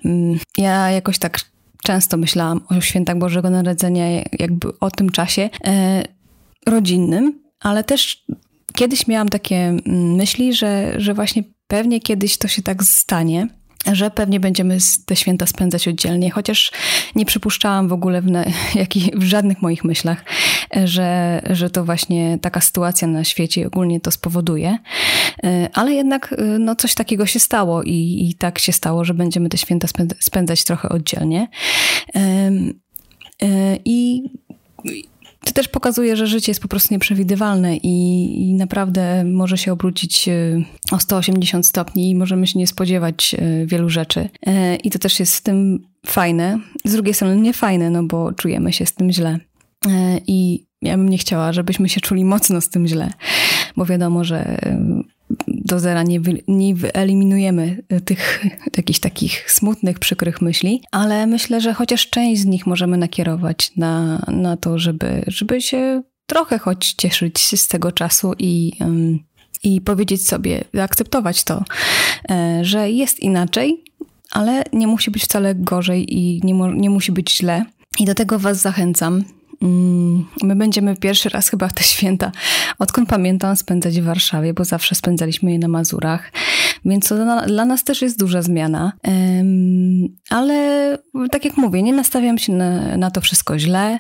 mm, 0.06 0.40
ja 0.58 0.92
jakoś 0.92 1.20
tak 1.20 1.40
często 1.84 2.18
myślałam 2.18 2.62
o 2.70 2.82
świętach 2.82 3.18
Bożego 3.18 3.50
Narodzenia, 3.50 4.06
jakby 4.40 4.80
o 4.80 4.92
tym 4.92 5.10
czasie 5.10 5.50
e, 5.66 6.04
rodzinnym, 6.66 7.40
ale 7.60 7.84
też 7.84 8.26
kiedyś 8.74 9.08
miałam 9.08 9.30
takie 9.30 9.56
mm, 9.56 9.82
myśli, 10.16 10.54
że, 10.54 10.94
że 10.98 11.14
właśnie 11.14 11.44
pewnie 11.68 12.00
kiedyś 12.00 12.38
to 12.38 12.48
się 12.48 12.62
tak 12.62 12.84
stanie, 12.84 13.48
że 13.94 14.12
pewnie 14.12 14.40
będziemy 14.40 14.78
te 15.06 15.16
święta 15.16 15.46
spędzać 15.46 15.88
oddzielnie, 15.88 16.32
chociaż 16.32 16.72
nie 17.16 17.26
przypuszczałam 17.26 17.88
w 17.88 17.94
ogóle 17.94 18.22
w, 18.22 18.26
w 19.22 19.24
żadnych 19.24 19.62
moich 19.62 19.84
myślach, 19.84 20.26
że, 20.84 21.42
że 21.50 21.70
to 21.70 21.86
właśnie 21.86 22.38
taka 22.42 22.62
sytuacja 22.62 23.08
na 23.08 23.24
świecie 23.24 23.68
ogólnie 23.68 24.00
to 24.00 24.12
spowoduje. 24.12 24.78
Ale 25.74 25.94
jednak 25.94 26.36
no, 26.60 26.76
coś 26.76 26.96
takiego 26.96 27.26
się 27.26 27.40
stało 27.40 27.84
i, 27.84 28.28
i 28.30 28.36
tak 28.36 28.60
się 28.60 28.72
stało, 28.72 29.06
że 29.06 29.14
będziemy 29.14 29.50
te 29.50 29.58
święta 29.58 29.88
spędzać 30.20 30.64
trochę 30.64 30.90
oddzielnie. 30.90 31.48
I 33.86 34.24
też 35.56 35.68
pokazuje, 35.68 36.16
że 36.16 36.28
życie 36.28 36.52
jest 36.52 36.62
po 36.62 36.68
prostu 36.68 36.94
nieprzewidywalne 36.94 37.78
i, 37.78 37.90
i, 38.50 38.54
naprawdę 38.54 39.24
może 39.24 39.58
się 39.58 39.72
obrócić 39.72 40.28
e, 40.28 40.62
o 40.92 41.00
180 41.00 41.68
stopni 41.68 42.10
i 42.10 42.16
możemy 42.16 42.48
się 42.48 42.60
nie 42.60 42.68
spodziewać 42.68 43.36
e, 43.40 43.66
wielu 43.66 43.90
rzeczy. 43.90 44.30
E, 44.48 44.76
I 44.76 44.92
to 44.92 45.00
też 45.00 45.20
jest 45.20 45.36
w 45.36 45.42
tym 45.42 45.88
fajne. 46.06 46.60
Z 46.86 46.94
drugiej 46.94 47.14
strony 47.14 47.38
nie 47.38 47.54
fajne, 47.54 47.90
no 47.90 48.04
bo 48.04 48.34
czujemy 48.34 48.74
się 48.74 48.86
z 48.86 48.94
tym 48.94 49.12
źle. 49.12 49.40
I 50.28 50.66
ja 50.82 50.98
bym 50.98 51.10
nie 51.10 51.18
chciała, 51.18 51.54
żebyśmy 51.54 51.90
się 51.90 52.02
czuli 52.02 52.26
mocno 52.26 52.62
z 52.62 52.70
tym 52.70 52.88
źle, 52.88 53.14
bo 53.78 53.86
wiadomo, 53.86 54.24
że 54.24 54.58
do 55.48 55.80
zera 55.80 56.04
nie, 56.04 56.20
wy, 56.20 56.44
nie 56.48 56.76
wyeliminujemy 56.76 57.84
tych 58.06 58.46
jakichś 58.78 59.00
takich 59.00 59.52
smutnych, 59.52 60.00
przykrych 60.00 60.42
myśli, 60.42 60.82
ale 60.92 61.28
myślę, 61.28 61.62
że 61.62 61.74
chociaż 61.74 62.10
część 62.10 62.42
z 62.42 62.46
nich 62.46 62.68
możemy 62.68 62.98
nakierować 62.98 63.72
na, 63.78 64.26
na 64.28 64.58
to, 64.58 64.80
żeby, 64.80 65.24
żeby 65.28 65.62
się 65.62 66.04
trochę 66.26 66.60
choć 66.60 66.94
cieszyć 66.94 67.40
z 67.62 67.68
tego 67.68 67.92
czasu 67.92 68.34
i, 68.40 68.72
i 69.64 69.82
powiedzieć 69.82 70.28
sobie, 70.28 70.64
akceptować 70.82 71.44
to, 71.44 71.64
e, 72.30 72.60
że 72.62 72.92
jest 72.92 73.20
inaczej, 73.20 73.84
ale 74.32 74.64
nie 74.74 74.88
musi 74.88 75.12
być 75.12 75.24
wcale 75.24 75.56
gorzej 75.56 76.18
i 76.18 76.42
nie, 76.44 76.54
nie 76.54 76.90
musi 76.90 77.12
być 77.12 77.38
źle. 77.38 77.66
I 78.00 78.06
do 78.06 78.16
tego 78.16 78.40
Was 78.40 78.62
zachęcam. 78.62 79.24
Mm, 79.66 80.26
my 80.44 80.56
będziemy 80.56 80.96
pierwszy 80.96 81.30
raz 81.30 81.50
chyba 81.50 81.70
te 81.70 81.84
święta, 81.84 82.32
odkąd 82.80 83.10
pamiętam, 83.10 83.56
spędzać 83.56 84.02
w 84.02 84.04
Warszawie, 84.04 84.54
bo 84.54 84.66
zawsze 84.66 84.96
spędzaliśmy 84.96 85.52
je 85.52 85.60
na 85.60 85.68
Mazurach, 85.68 86.32
więc 86.86 87.08
to 87.08 87.16
dla, 87.16 87.46
dla 87.46 87.66
nas 87.66 87.84
też 87.84 88.02
jest 88.02 88.20
duża 88.20 88.42
zmiana. 88.42 88.94
Ale 90.30 90.98
tak 91.32 91.46
jak 91.46 91.58
mówię, 91.58 91.84
nie 91.84 91.94
nastawiam 91.94 92.38
się 92.38 92.54
na, 92.54 92.98
na 92.98 93.12
to 93.12 93.22
wszystko 93.22 93.60
źle. 93.60 94.00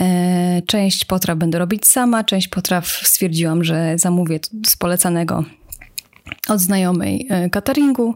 E, 0.00 0.62
część 0.66 1.04
potraw 1.04 1.38
będę 1.38 1.58
robić 1.58 1.86
sama, 1.86 2.24
część 2.24 2.48
potraw 2.48 2.86
stwierdziłam, 2.86 3.64
że 3.64 3.98
zamówię 3.98 4.40
z 4.66 4.76
polecanego 4.76 5.44
od 6.48 6.60
znajomej 6.60 7.26
e, 7.30 7.50
cateringu, 7.50 8.14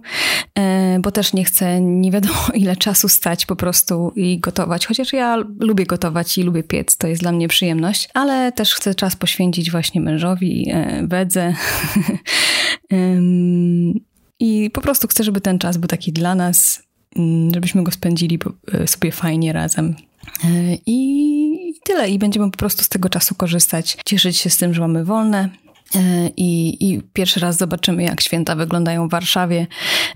e, 0.59 0.99
bo 1.01 1.11
też 1.11 1.33
nie 1.33 1.45
chcę 1.45 1.81
nie 1.81 2.11
wiadomo 2.11 2.39
ile 2.55 2.77
czasu 2.77 3.09
stać 3.09 3.47
po 3.47 3.57
prostu 3.57 4.13
i 4.17 4.39
gotować. 4.41 4.87
Chociaż 4.87 5.13
ja 5.13 5.37
lubię 5.61 5.87
gotować 5.87 6.39
i 6.39 6.43
lubię 6.43 6.63
piec, 6.63 6.97
to 6.97 7.07
jest 7.07 7.23
dla 7.23 7.33
mnie 7.33 7.49
przyjemność, 7.49 8.09
ale 8.15 8.53
też 8.53 8.75
chcę 8.75 8.95
czas 8.95 9.17
poświęcić 9.17 9.71
właśnie 9.71 10.01
mężowi, 10.01 10.71
e, 10.71 11.07
wedze. 11.07 11.55
I 14.41 14.71
po 14.71 14.81
prostu 14.81 15.09
chcę, 15.09 15.25
żeby 15.25 15.41
ten 15.41 15.59
czas 15.59 15.77
był 15.77 15.89
taki 15.89 16.13
dla 16.13 16.35
nas, 16.35 16.83
mm, 17.17 17.55
żebyśmy 17.55 17.83
go 17.83 17.91
spędzili 17.91 18.39
sobie 18.87 19.13
fajnie 19.13 19.53
razem. 19.53 19.95
I 20.87 21.75
tyle. 21.85 22.11
I 22.11 22.19
będziemy 22.19 22.51
po 22.51 22.57
prostu 22.57 22.85
z 22.85 22.89
tego 22.89 23.09
czasu 23.09 23.35
korzystać, 23.35 23.97
cieszyć 24.05 24.37
się 24.37 24.51
z 24.51 24.57
tym, 24.57 24.75
że 24.75 24.81
mamy 24.81 25.05
wolne, 25.05 25.49
I, 26.37 26.77
I, 26.81 27.03
pierwszy 27.13 27.41
raz 27.41 27.57
zobaczymy, 27.57 28.03
jak 28.03 28.21
święta 28.21 28.55
wyglądają 28.57 29.09
w 29.09 29.11
Warszawie, 29.11 29.67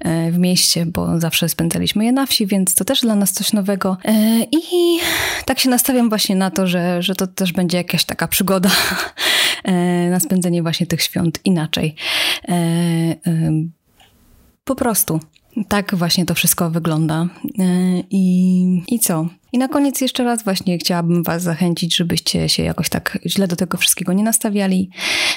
e, 0.01 0.31
w 0.31 0.39
mieście, 0.39 0.87
bo 0.87 1.21
zawsze 1.21 1.49
spędzaliśmy 1.49 2.05
je 2.05 2.13
na 2.13 2.27
wsi, 2.27 2.47
więc 2.47 2.75
to 2.75 2.85
też 2.85 3.01
dla 3.01 3.15
nas 3.15 3.33
coś 3.33 3.53
nowego. 3.53 3.97
E, 4.05 4.43
I 4.53 4.99
tak 5.45 5.59
się 5.59 5.71
nastawiam 5.71 6.09
właśnie 6.09 6.37
na 6.37 6.51
to, 6.51 6.67
że, 6.67 7.03
że 7.03 7.15
to 7.15 7.27
też 7.27 7.53
będzie 7.53 7.79
jakaś 7.79 8.05
taka 8.05 8.29
przygoda 8.29 8.71
na 10.11 10.21
spędzenie 10.21 10.63
właśnie 10.63 10.87
tych 10.87 11.03
świąt 11.03 11.41
inaczej. 11.45 11.95
Po 14.65 14.75
prostu. 14.75 15.21
Tak 15.69 15.95
właśnie 15.95 16.27
to 16.27 16.35
wszystko 16.35 16.71
wygląda. 16.71 17.29
I, 18.11 18.83
i 18.89 18.99
co? 18.99 19.27
I 19.53 19.59
na 19.59 19.69
koniec 19.69 20.01
jeszcze 20.01 20.25
raz 20.25 20.45
właśnie 20.45 20.79
chciałabym 20.79 21.23
Was 21.23 21.43
zachęcić, 21.43 21.97
żebyście 21.97 22.49
się 22.49 22.63
jakoś 22.63 22.89
tak 22.89 23.19
źle 23.27 23.49
do 23.49 23.57
tego 23.57 23.79
wszystkiego 23.79 24.13
nie 24.13 24.25
nastawiali. 24.25 24.91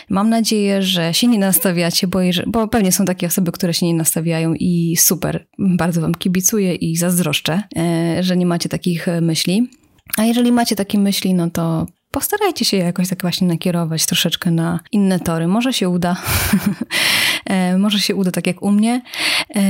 Mam 0.09 0.29
nadzieję, 0.29 0.81
że 0.81 1.13
się 1.13 1.27
nie 1.27 1.39
nastawiacie, 1.39 2.07
bo, 2.07 2.19
bo 2.47 2.67
pewnie 2.67 2.91
są 2.91 3.05
takie 3.05 3.27
osoby, 3.27 3.51
które 3.51 3.73
się 3.73 3.85
nie 3.85 3.93
nastawiają 3.93 4.53
i 4.53 4.97
super, 4.99 5.47
bardzo 5.59 6.01
Wam 6.01 6.15
kibicuję 6.15 6.75
i 6.75 6.97
zazdroszczę, 6.97 7.63
e, 7.77 8.23
że 8.23 8.37
nie 8.37 8.45
macie 8.45 8.69
takich 8.69 9.07
myśli. 9.21 9.69
A 10.17 10.23
jeżeli 10.23 10.51
macie 10.51 10.75
takie 10.75 10.99
myśli, 10.99 11.33
no 11.33 11.49
to 11.49 11.85
postarajcie 12.11 12.65
się 12.65 12.77
jakoś 12.77 13.09
tak 13.09 13.21
właśnie 13.21 13.47
nakierować 13.47 14.05
troszeczkę 14.05 14.51
na 14.51 14.79
inne 14.91 15.19
tory. 15.19 15.47
Może 15.47 15.73
się 15.73 15.89
uda. 15.89 16.15
E, 17.45 17.77
może 17.77 17.99
się 17.99 18.15
uda 18.15 18.31
tak 18.31 18.47
jak 18.47 18.63
u 18.63 18.71
mnie. 18.71 19.01
E, 19.55 19.61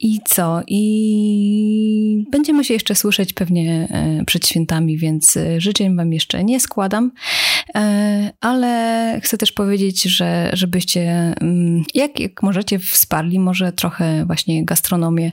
I 0.00 0.20
co? 0.24 0.60
I 0.66 2.24
będziemy 2.30 2.64
się 2.64 2.74
jeszcze 2.74 2.94
słyszeć 2.94 3.32
pewnie 3.32 3.88
e, 3.90 4.24
przed 4.24 4.48
świętami, 4.48 4.98
więc 4.98 5.38
życzeń 5.58 5.96
Wam 5.96 6.12
jeszcze 6.12 6.44
nie 6.44 6.60
składam, 6.60 7.12
ale 8.40 9.20
chcę 9.22 9.38
też 9.38 9.52
powiedzieć, 9.52 10.02
że 10.02 10.50
żebyście, 10.52 11.34
mm, 11.40 11.84
jak, 11.94 12.20
jak 12.20 12.42
możecie, 12.42 12.78
wsparli 12.78 13.38
może 13.38 13.72
trochę 13.72 14.24
właśnie 14.26 14.64
gastronomię. 14.64 15.32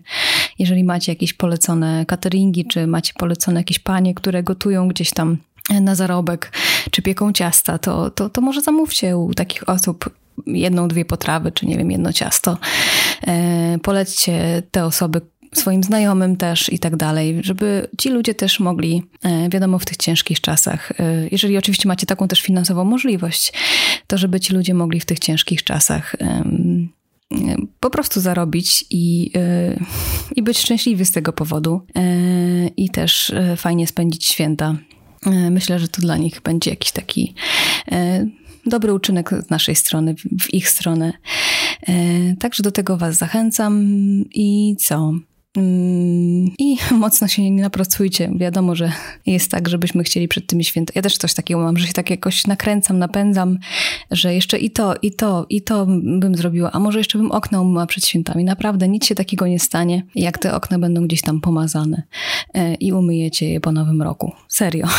Jeżeli 0.59 0.83
macie 0.83 1.11
jakieś 1.11 1.33
polecone 1.33 2.05
cateringi, 2.05 2.65
czy 2.65 2.87
macie 2.87 3.13
polecone 3.17 3.59
jakieś 3.59 3.79
panie, 3.79 4.13
które 4.13 4.43
gotują 4.43 4.87
gdzieś 4.87 5.11
tam 5.11 5.37
na 5.81 5.95
zarobek, 5.95 6.51
czy 6.91 7.01
pieką 7.01 7.33
ciasta, 7.33 7.77
to, 7.77 8.09
to, 8.09 8.29
to 8.29 8.41
może 8.41 8.61
zamówcie 8.61 9.17
u 9.17 9.33
takich 9.33 9.69
osób 9.69 10.09
jedną, 10.45 10.87
dwie 10.87 11.05
potrawy, 11.05 11.51
czy 11.51 11.65
nie 11.65 11.77
wiem, 11.77 11.91
jedno 11.91 12.13
ciasto. 12.13 12.57
E, 13.27 13.77
polećcie 13.81 14.63
te 14.71 14.85
osoby 14.85 15.21
swoim 15.53 15.83
znajomym 15.83 16.37
też 16.37 16.73
i 16.73 16.79
tak 16.79 16.95
dalej, 16.95 17.39
żeby 17.41 17.87
ci 17.97 18.09
ludzie 18.09 18.33
też 18.33 18.59
mogli, 18.59 19.03
e, 19.23 19.49
wiadomo, 19.49 19.79
w 19.79 19.85
tych 19.85 19.97
ciężkich 19.97 20.41
czasach, 20.41 20.91
e, 20.99 21.27
jeżeli 21.31 21.57
oczywiście 21.57 21.87
macie 21.87 22.07
taką 22.07 22.27
też 22.27 22.41
finansową 22.41 22.83
możliwość, 22.83 23.53
to 24.07 24.17
żeby 24.17 24.39
ci 24.39 24.53
ludzie 24.53 24.73
mogli 24.73 24.99
w 24.99 25.05
tych 25.05 25.19
ciężkich 25.19 25.63
czasach 25.63 26.15
po 27.79 27.89
prostu 27.89 28.21
zarobić 28.21 28.85
i, 28.89 29.31
i 30.35 30.43
być 30.43 30.59
szczęśliwi 30.59 31.05
z 31.05 31.11
tego 31.11 31.33
powodu 31.33 31.81
i 32.77 32.89
też 32.89 33.33
fajnie 33.57 33.87
spędzić 33.87 34.25
święta 34.25 34.75
myślę, 35.51 35.79
że 35.79 35.87
to 35.87 36.01
dla 36.01 36.17
nich 36.17 36.41
będzie 36.41 36.69
jakiś 36.69 36.91
taki 36.91 37.33
dobry 38.67 38.93
uczynek 38.93 39.29
z 39.47 39.49
naszej 39.49 39.75
strony, 39.75 40.15
w 40.41 40.53
ich 40.53 40.69
stronę. 40.69 41.13
E, 41.87 41.93
także 42.39 42.63
do 42.63 42.71
tego 42.71 42.97
Was 42.97 43.15
zachęcam 43.15 43.85
i 44.33 44.75
co? 44.79 45.13
Mm, 45.57 46.51
I 46.59 46.77
mocno 46.91 47.27
się 47.27 47.51
nie 47.51 47.61
napracujcie. 47.61 48.31
Wiadomo, 48.35 48.75
że 48.75 48.91
jest 49.25 49.51
tak, 49.51 49.69
żebyśmy 49.69 50.03
chcieli 50.03 50.27
przed 50.27 50.47
tymi 50.47 50.63
świętami. 50.63 50.95
Ja 50.95 51.01
też 51.01 51.17
coś 51.17 51.33
takiego 51.33 51.59
mam, 51.59 51.77
że 51.77 51.87
się 51.87 51.93
tak 51.93 52.09
jakoś 52.09 52.47
nakręcam, 52.47 52.99
napędzam, 52.99 53.57
że 54.11 54.33
jeszcze 54.33 54.57
i 54.57 54.71
to, 54.71 54.95
i 55.01 55.11
to, 55.11 55.45
i 55.49 55.61
to 55.61 55.85
bym 56.19 56.35
zrobiła, 56.35 56.71
a 56.71 56.79
może 56.79 56.97
jeszcze 56.97 57.17
bym 57.17 57.31
okna 57.31 57.61
umyła 57.61 57.85
przed 57.85 58.05
świętami. 58.05 58.43
Naprawdę 58.43 58.87
nic 58.87 59.05
się 59.05 59.15
takiego 59.15 59.47
nie 59.47 59.59
stanie, 59.59 60.05
jak 60.15 60.37
te 60.37 60.55
okna 60.55 60.79
będą 60.79 61.07
gdzieś 61.07 61.21
tam 61.21 61.41
pomazane 61.41 62.03
e, 62.53 62.75
i 62.75 62.93
umyjecie 62.93 63.49
je 63.49 63.59
po 63.59 63.71
nowym 63.71 64.01
roku. 64.01 64.31
Serio. 64.47 64.87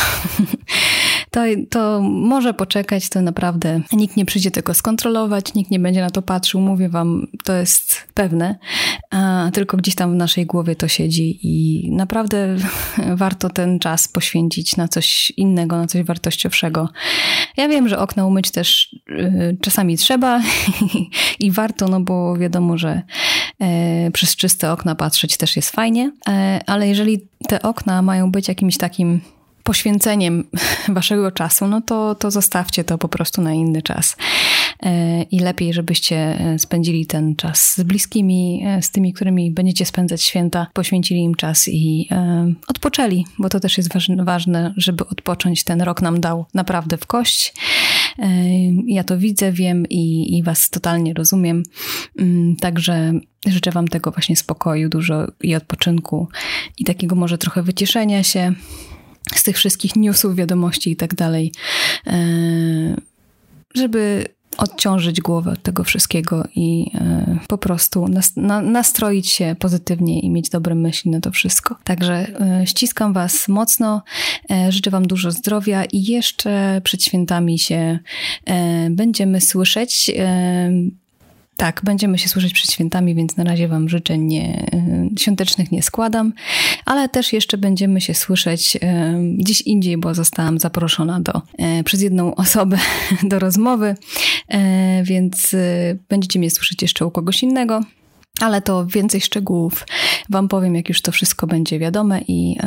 to, 1.31 1.41
to 1.69 2.01
może 2.01 2.53
poczekać, 2.53 3.09
to 3.09 3.21
naprawdę 3.21 3.81
nikt 3.93 4.17
nie 4.17 4.25
przyjdzie 4.25 4.51
tego 4.51 4.73
skontrolować, 4.73 5.53
nikt 5.53 5.71
nie 5.71 5.79
będzie 5.79 6.01
na 6.01 6.09
to 6.09 6.21
patrzył, 6.21 6.61
mówię 6.61 6.89
wam, 6.89 7.27
to 7.43 7.53
jest 7.53 8.07
pewne, 8.13 8.59
a 9.11 9.49
tylko 9.53 9.77
gdzieś 9.77 9.95
tam 9.95 10.13
w 10.13 10.15
naszej 10.15 10.45
głowie 10.45 10.75
to 10.75 10.87
siedzi 10.87 11.39
i 11.43 11.85
naprawdę 11.91 12.55
warto 13.15 13.49
ten 13.49 13.79
czas 13.79 14.07
poświęcić 14.07 14.77
na 14.77 14.87
coś 14.87 15.31
innego, 15.37 15.77
na 15.77 15.87
coś 15.87 16.03
wartościowszego. 16.03 16.89
Ja 17.57 17.67
wiem, 17.67 17.89
że 17.89 17.99
okna 17.99 18.25
umyć 18.25 18.51
też 18.51 18.95
y, 19.09 19.57
czasami 19.61 19.97
trzeba 19.97 20.41
i 21.39 21.51
warto, 21.51 21.87
no 21.87 22.01
bo 22.01 22.37
wiadomo, 22.37 22.77
że 22.77 23.01
e, 23.61 24.11
przez 24.11 24.35
czyste 24.35 24.71
okna 24.71 24.95
patrzeć 24.95 25.37
też 25.37 25.55
jest 25.55 25.71
fajnie, 25.71 26.11
e, 26.29 26.59
ale 26.67 26.87
jeżeli 26.87 27.27
te 27.47 27.61
okna 27.61 28.01
mają 28.01 28.31
być 28.31 28.47
jakimś 28.47 28.77
takim 28.77 29.21
poświęceniem 29.69 30.43
waszego 30.97 31.31
czasu, 31.31 31.67
no 31.67 31.81
to, 31.81 32.15
to 32.15 32.31
zostawcie 32.31 32.83
to 32.83 32.97
po 32.97 33.07
prostu 33.09 33.41
na 33.41 33.53
inny 33.53 33.81
czas. 33.81 34.17
E, 34.83 35.21
I 35.23 35.39
lepiej, 35.39 35.73
żebyście 35.73 36.15
e, 36.15 36.59
spędzili 36.59 37.05
ten 37.05 37.35
czas 37.35 37.75
z 37.77 37.83
bliskimi, 37.83 38.63
e, 38.67 38.81
z 38.81 38.91
tymi, 38.91 39.13
którymi 39.13 39.51
będziecie 39.51 39.85
spędzać 39.85 40.21
święta, 40.21 40.67
poświęcili 40.73 41.21
im 41.21 41.35
czas 41.35 41.67
i 41.67 42.09
odpoczęli, 42.67 43.25
bo 43.39 43.49
to 43.49 43.59
też 43.59 43.77
jest 43.77 43.89
ważne, 44.23 44.73
żeby 44.77 45.07
odpocząć. 45.07 45.63
Ten 45.63 45.81
rok 45.81 46.01
nam 46.01 46.21
dał 46.21 46.45
naprawdę 46.53 46.97
w 46.97 47.05
kość. 47.07 47.53
Ja 48.87 49.03
to 49.03 49.17
widzę, 49.17 49.51
wiem 49.51 49.85
i, 49.89 50.37
i 50.37 50.43
Was 50.43 50.69
totalnie 50.69 51.13
rozumiem. 51.13 51.63
Mm, 52.19 52.55
także 52.55 53.13
życzę 53.47 53.71
Wam 53.71 53.87
tego 53.87 54.11
właśnie 54.11 54.35
spokoju, 54.35 54.89
dużo 54.89 55.27
i 55.41 55.55
odpoczynku 55.55 56.27
i 56.77 56.85
takiego 56.85 57.15
może 57.15 57.37
trochę 57.37 57.63
wycieszenia 57.63 58.23
się 58.23 58.53
z 59.35 59.43
tych 59.43 59.57
wszystkich 59.57 59.95
newsów, 59.95 60.35
wiadomości 60.35 60.91
i 60.91 60.95
tak 60.95 61.15
dalej, 61.15 61.51
żeby 63.75 64.25
odciążyć 64.59 65.21
głowę 65.21 65.51
od 65.51 65.63
tego 65.63 65.83
wszystkiego 65.83 66.47
i 66.55 66.91
e, 66.95 67.39
po 67.47 67.57
prostu 67.57 68.07
nastroić 68.63 69.29
się 69.29 69.55
pozytywnie 69.59 70.19
i 70.19 70.29
mieć 70.29 70.49
dobre 70.49 70.75
myśli 70.75 71.11
na 71.11 71.19
to 71.19 71.31
wszystko. 71.31 71.75
Także 71.83 72.27
e, 72.41 72.67
ściskam 72.67 73.13
Was 73.13 73.47
mocno, 73.47 74.03
e, 74.51 74.71
życzę 74.71 74.91
Wam 74.91 75.07
dużo 75.07 75.31
zdrowia 75.31 75.85
i 75.85 76.03
jeszcze 76.03 76.81
przed 76.83 77.03
świętami 77.03 77.59
się 77.59 77.99
będziemy 78.89 79.41
słyszeć. 79.41 80.11
Tak, 81.59 81.81
będziemy 81.83 82.17
się 82.17 82.29
słyszeć 82.29 82.53
przed 82.53 82.71
świętami, 82.71 83.15
więc 83.15 83.37
na 83.37 83.43
razie 83.43 83.67
Wam 83.67 83.89
życzeń 83.89 84.21
nie, 84.21 84.71
świątecznych 85.19 85.71
nie 85.71 85.83
składam, 85.83 86.33
ale 86.85 87.09
też 87.09 87.33
jeszcze 87.33 87.57
będziemy 87.57 88.01
się 88.01 88.13
słyszeć 88.13 88.77
gdzieś 89.37 89.61
indziej, 89.61 89.97
bo 89.97 90.13
zostałam 90.13 90.59
zaproszona 90.59 91.19
do, 91.19 91.41
przez 91.85 92.01
jedną 92.01 92.35
osobę 92.35 92.77
do 93.29 93.39
rozmowy, 93.39 93.95
więc 95.03 95.55
będziecie 96.09 96.39
mnie 96.39 96.51
słyszeć 96.51 96.81
jeszcze 96.81 97.05
u 97.05 97.11
kogoś 97.11 97.43
innego. 97.43 97.83
Ale 98.41 98.61
to 98.61 98.85
więcej 98.85 99.21
szczegółów 99.21 99.85
Wam 100.29 100.47
powiem, 100.47 100.75
jak 100.75 100.89
już 100.89 101.01
to 101.01 101.11
wszystko 101.11 101.47
będzie 101.47 101.79
wiadome 101.79 102.21
i 102.27 102.57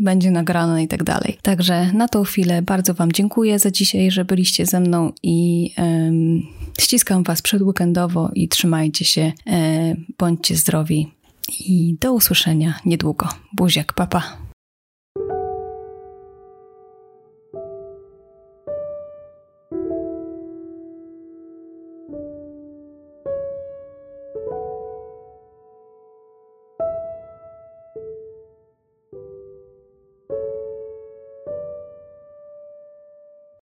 będzie 0.00 0.30
nagrane 0.30 0.82
i 0.82 0.88
tak 0.88 1.04
dalej. 1.04 1.38
Także 1.42 1.92
na 1.92 2.08
tą 2.08 2.24
chwilę 2.24 2.62
bardzo 2.62 2.94
Wam 2.94 3.12
dziękuję 3.12 3.58
za 3.58 3.70
dzisiaj, 3.70 4.10
że 4.10 4.24
byliście 4.24 4.66
ze 4.66 4.80
mną 4.80 5.12
i 5.22 5.70
e, 5.78 6.12
ściskam 6.80 7.22
Was 7.22 7.42
przedweekendowo 7.42 8.30
i 8.34 8.48
trzymajcie 8.48 9.04
się, 9.04 9.32
e, 9.46 9.94
bądźcie 10.18 10.56
zdrowi 10.56 11.12
i 11.60 11.96
do 12.00 12.12
usłyszenia 12.12 12.80
niedługo. 12.84 13.28
Buziak, 13.52 13.92
papa. 13.92 14.51